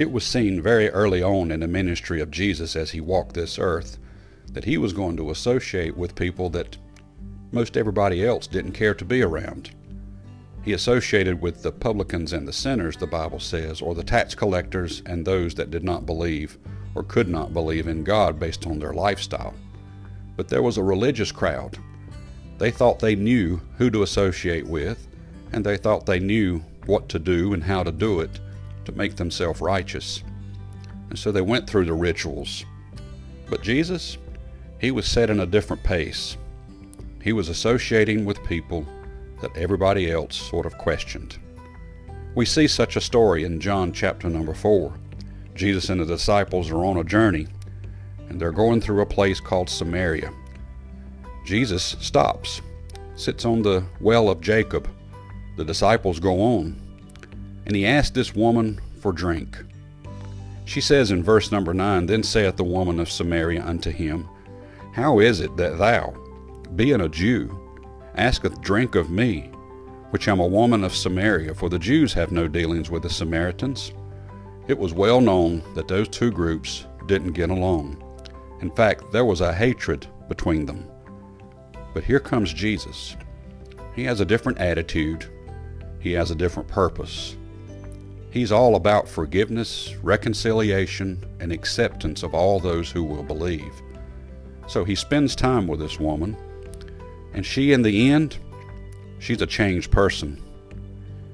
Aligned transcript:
It 0.00 0.10
was 0.10 0.24
seen 0.24 0.62
very 0.62 0.88
early 0.88 1.22
on 1.22 1.50
in 1.50 1.60
the 1.60 1.68
ministry 1.68 2.22
of 2.22 2.30
Jesus 2.30 2.74
as 2.74 2.92
he 2.92 3.02
walked 3.02 3.34
this 3.34 3.58
earth 3.58 3.98
that 4.50 4.64
he 4.64 4.78
was 4.78 4.94
going 4.94 5.14
to 5.18 5.30
associate 5.30 5.94
with 5.94 6.14
people 6.14 6.48
that 6.50 6.78
most 7.52 7.76
everybody 7.76 8.24
else 8.24 8.46
didn't 8.46 8.72
care 8.72 8.94
to 8.94 9.04
be 9.04 9.20
around. 9.20 9.72
He 10.64 10.72
associated 10.72 11.42
with 11.42 11.62
the 11.62 11.70
publicans 11.70 12.32
and 12.32 12.48
the 12.48 12.52
sinners, 12.54 12.96
the 12.96 13.06
Bible 13.06 13.40
says, 13.40 13.82
or 13.82 13.94
the 13.94 14.02
tax 14.02 14.34
collectors 14.34 15.02
and 15.04 15.22
those 15.22 15.54
that 15.56 15.70
did 15.70 15.84
not 15.84 16.06
believe 16.06 16.56
or 16.94 17.02
could 17.02 17.28
not 17.28 17.52
believe 17.52 17.86
in 17.86 18.02
God 18.02 18.40
based 18.40 18.66
on 18.66 18.78
their 18.78 18.94
lifestyle. 18.94 19.52
But 20.34 20.48
there 20.48 20.62
was 20.62 20.78
a 20.78 20.82
religious 20.82 21.30
crowd. 21.30 21.76
They 22.56 22.70
thought 22.70 23.00
they 23.00 23.16
knew 23.16 23.60
who 23.76 23.90
to 23.90 24.02
associate 24.02 24.66
with, 24.66 25.06
and 25.52 25.62
they 25.62 25.76
thought 25.76 26.06
they 26.06 26.20
knew 26.20 26.60
what 26.86 27.10
to 27.10 27.18
do 27.18 27.52
and 27.52 27.62
how 27.62 27.82
to 27.82 27.92
do 27.92 28.20
it 28.20 28.40
to 28.90 28.98
make 28.98 29.16
themselves 29.16 29.60
righteous. 29.60 30.22
And 31.08 31.18
so 31.18 31.32
they 31.32 31.40
went 31.40 31.68
through 31.68 31.86
the 31.86 31.92
rituals. 31.92 32.64
But 33.48 33.62
Jesus, 33.62 34.18
he 34.80 34.90
was 34.90 35.06
setting 35.06 35.40
a 35.40 35.46
different 35.46 35.82
pace. 35.82 36.36
He 37.22 37.32
was 37.32 37.48
associating 37.48 38.24
with 38.24 38.42
people 38.44 38.86
that 39.40 39.56
everybody 39.56 40.10
else 40.10 40.36
sort 40.36 40.66
of 40.66 40.78
questioned. 40.78 41.38
We 42.34 42.46
see 42.46 42.68
such 42.68 42.96
a 42.96 43.00
story 43.00 43.44
in 43.44 43.60
John 43.60 43.92
chapter 43.92 44.28
number 44.28 44.54
4. 44.54 44.92
Jesus 45.54 45.88
and 45.88 46.00
the 46.00 46.06
disciples 46.06 46.70
are 46.70 46.84
on 46.84 46.98
a 46.98 47.04
journey, 47.04 47.48
and 48.28 48.40
they're 48.40 48.52
going 48.52 48.80
through 48.80 49.02
a 49.02 49.06
place 49.06 49.40
called 49.40 49.68
Samaria. 49.68 50.32
Jesus 51.44 51.96
stops, 52.00 52.62
sits 53.16 53.44
on 53.44 53.62
the 53.62 53.84
well 54.00 54.30
of 54.30 54.40
Jacob. 54.40 54.88
The 55.56 55.64
disciples 55.64 56.20
go 56.20 56.40
on, 56.40 56.80
and 57.70 57.76
he 57.76 57.86
asked 57.86 58.14
this 58.14 58.34
woman 58.34 58.80
for 58.98 59.12
drink. 59.12 59.56
She 60.64 60.80
says 60.80 61.12
in 61.12 61.22
verse 61.22 61.52
number 61.52 61.72
9 61.72 62.06
Then 62.06 62.24
saith 62.24 62.56
the 62.56 62.64
woman 62.64 62.98
of 62.98 63.08
Samaria 63.08 63.64
unto 63.64 63.92
him, 63.92 64.28
How 64.92 65.20
is 65.20 65.38
it 65.38 65.56
that 65.56 65.78
thou, 65.78 66.12
being 66.74 67.00
a 67.00 67.08
Jew, 67.08 67.56
asketh 68.16 68.60
drink 68.60 68.96
of 68.96 69.12
me, 69.12 69.52
which 70.10 70.26
am 70.26 70.40
a 70.40 70.46
woman 70.48 70.82
of 70.82 70.96
Samaria, 70.96 71.54
for 71.54 71.68
the 71.68 71.78
Jews 71.78 72.12
have 72.12 72.32
no 72.32 72.48
dealings 72.48 72.90
with 72.90 73.04
the 73.04 73.08
Samaritans. 73.08 73.92
It 74.66 74.76
was 74.76 74.92
well 74.92 75.20
known 75.20 75.62
that 75.76 75.86
those 75.86 76.08
two 76.08 76.32
groups 76.32 76.88
didn't 77.06 77.34
get 77.34 77.50
along. 77.50 78.02
In 78.62 78.72
fact, 78.72 79.12
there 79.12 79.24
was 79.24 79.42
a 79.42 79.54
hatred 79.54 80.08
between 80.28 80.66
them. 80.66 80.90
But 81.94 82.02
here 82.02 82.18
comes 82.18 82.52
Jesus. 82.52 83.16
He 83.94 84.02
has 84.06 84.18
a 84.18 84.24
different 84.24 84.58
attitude, 84.58 85.26
he 86.00 86.10
has 86.14 86.32
a 86.32 86.34
different 86.34 86.68
purpose. 86.68 87.36
He's 88.30 88.52
all 88.52 88.76
about 88.76 89.08
forgiveness, 89.08 89.94
reconciliation, 90.02 91.24
and 91.40 91.52
acceptance 91.52 92.22
of 92.22 92.34
all 92.34 92.60
those 92.60 92.90
who 92.90 93.02
will 93.02 93.24
believe. 93.24 93.72
So 94.68 94.84
he 94.84 94.94
spends 94.94 95.34
time 95.34 95.66
with 95.66 95.80
this 95.80 95.98
woman 95.98 96.36
and 97.32 97.46
she, 97.46 97.72
in 97.72 97.82
the 97.82 98.10
end, 98.10 98.38
she's 99.18 99.40
a 99.40 99.46
changed 99.46 99.90
person. 99.90 100.42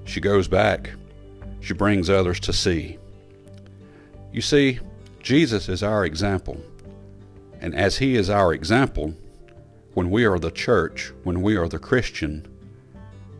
She 0.05 0.21
goes 0.21 0.49
back. 0.49 0.91
She 1.61 1.75
brings 1.75 2.11
others 2.11 2.39
to 2.41 2.53
see. 2.53 2.99
You 4.33 4.43
see, 4.43 4.79
Jesus 5.21 5.69
is 5.69 5.83
our 5.83 6.05
example. 6.05 6.61
And 7.61 7.75
as 7.75 7.97
He 7.97 8.17
is 8.17 8.29
our 8.29 8.53
example, 8.53 9.15
when 9.95 10.11
we 10.11 10.25
are 10.25 10.39
the 10.39 10.51
church, 10.51 11.13
when 11.25 11.41
we 11.41 11.57
are 11.57 11.69
the 11.69 11.79
Christian, 11.79 12.47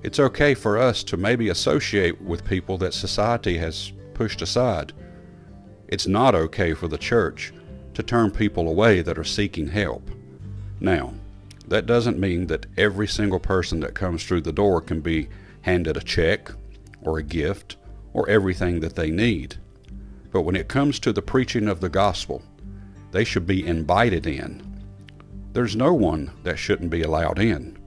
it's 0.03 0.21
okay 0.21 0.55
for 0.55 0.79
us 0.79 1.03
to 1.05 1.17
maybe 1.17 1.49
associate 1.49 2.21
with 2.21 2.45
people 2.45 2.79
that 2.79 2.95
society 2.95 3.59
has 3.59 3.93
pushed 4.15 4.43
aside. 4.43 4.93
It's 5.89 6.07
not 6.07 6.35
okay 6.35 6.75
for 6.75 6.89
the 6.89 6.99
church 6.99 7.53
to 7.95 8.03
turn 8.03 8.31
people 8.31 8.69
away 8.69 9.03
that 9.03 9.19
are 9.19 9.25
seeking 9.25 9.69
help. 9.69 10.11
Now, 10.81 11.15
that 11.69 11.87
doesn't 11.87 12.19
mean 12.19 12.47
that 12.47 12.67
every 12.77 13.09
single 13.09 13.41
person 13.41 13.81
that 13.81 13.95
comes 13.95 14.25
through 14.25 14.43
the 14.43 14.53
door 14.53 14.81
can 14.81 15.01
be 15.01 15.29
handed 15.63 15.97
a 15.97 16.03
check 16.03 16.51
or 17.03 17.19
a 17.19 17.23
gift 17.23 17.77
or 18.13 18.29
everything 18.29 18.81
that 18.81 18.95
they 18.95 19.11
need. 19.11 19.57
But 20.31 20.43
when 20.43 20.57
it 20.57 20.69
comes 20.69 20.99
to 21.01 21.13
the 21.13 21.23
preaching 21.23 21.69
of 21.69 21.81
the 21.81 21.89
gospel, 21.89 22.43
they 23.11 23.25
should 23.25 23.47
be 23.47 23.67
invited 23.67 24.27
in. 24.27 24.63
There's 25.53 25.75
no 25.75 25.93
one 25.95 26.31
that 26.43 26.59
shouldn't 26.59 26.91
be 26.91 27.03
allowed 27.03 27.39
in. 27.39 27.79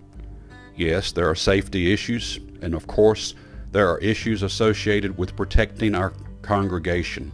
Yes, 0.80 1.12
there 1.12 1.30
are 1.30 1.36
safety 1.36 1.92
issues, 1.92 2.40
and 2.62 2.74
of 2.74 2.88
course, 2.88 3.36
there 3.74 3.90
are 3.90 3.98
issues 3.98 4.44
associated 4.44 5.18
with 5.18 5.36
protecting 5.36 5.94
our 5.94 6.14
congregation. 6.42 7.34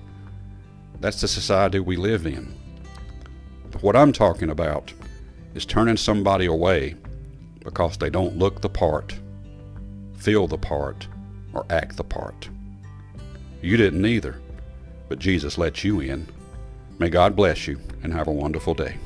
That's 1.00 1.22
the 1.22 1.28
society 1.28 1.80
we 1.80 1.96
live 1.96 2.26
in. 2.26 2.52
But 3.70 3.84
what 3.84 3.96
I'm 3.96 4.12
talking 4.12 4.50
about 4.50 4.92
is 5.54 5.64
turning 5.64 5.96
somebody 5.96 6.48
away 6.48 6.96
because 7.60 7.98
they 7.98 8.10
don't 8.10 8.36
look 8.36 8.62
the 8.62 8.70
part, 8.70 9.16
feel 10.18 10.48
the 10.48 10.58
part, 10.58 11.08
or 11.54 11.68
act 11.70 11.98
the 11.98 12.04
part. 12.04 12.50
You 13.62 13.78
didn't 13.78 14.08
either, 14.08 14.42
but 15.08 15.20
Jesus 15.20 15.60
let 15.60 15.84
you 15.84 16.00
in. 16.00 16.28
May 16.98 17.10
God 17.10 17.36
bless 17.36 17.68
you 17.68 17.80
and 18.02 18.12
have 18.12 18.28
a 18.28 18.32
wonderful 18.32 18.74
day. 18.74 18.98